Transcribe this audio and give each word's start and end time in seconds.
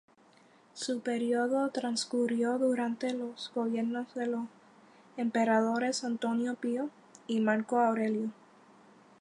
Su 0.73 0.99
período 1.01 1.69
transcurrió 1.69 2.57
durante 2.57 3.13
los 3.13 3.51
gobiernos 3.53 4.11
de 4.15 4.25
los 4.25 4.47
emperadores 5.15 6.03
Antonio 6.03 6.55
Pío 6.55 6.89
y 7.27 7.39
Marco 7.39 7.77
Aurelio. 7.79 8.31